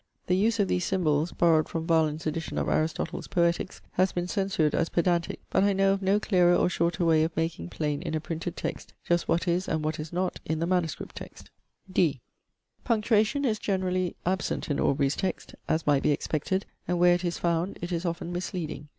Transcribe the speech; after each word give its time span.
The 0.25 0.35
use 0.35 0.59
of 0.59 0.67
these 0.67 0.83
symbols, 0.83 1.31
borrowed 1.31 1.69
from 1.69 1.85
Vahlen's 1.85 2.25
edition 2.25 2.57
of 2.57 2.67
Aristotle's 2.67 3.27
Poetics, 3.27 3.81
has 3.91 4.11
been 4.11 4.27
censured 4.27 4.73
as 4.73 4.89
pedantic, 4.89 5.39
but 5.51 5.63
I 5.63 5.73
know 5.73 5.93
of 5.93 6.01
no 6.01 6.19
clearer 6.19 6.55
or 6.55 6.69
shorter 6.71 7.05
way 7.05 7.23
of 7.23 7.37
making 7.37 7.69
plain 7.69 8.01
in 8.01 8.15
a 8.15 8.19
printed 8.19 8.57
text 8.57 8.95
just 9.07 9.27
what 9.27 9.47
is, 9.47 9.67
and 9.67 9.83
what 9.85 9.99
is 9.99 10.11
not, 10.11 10.39
in 10.43 10.57
the 10.57 10.65
MS. 10.65 10.95
text. 11.13 11.51
(d) 11.93 12.19
Punctuation 12.83 13.45
is 13.45 13.59
generally 13.59 14.15
absent 14.25 14.71
in 14.71 14.79
Aubrey's 14.79 15.15
text, 15.15 15.53
as 15.69 15.85
might 15.85 16.01
be 16.01 16.09
expected, 16.09 16.65
and 16.87 16.97
where 16.97 17.13
it 17.13 17.23
is 17.23 17.37
found, 17.37 17.77
it 17.79 17.91
is 17.91 18.03
often 18.03 18.33
misleading. 18.33 18.87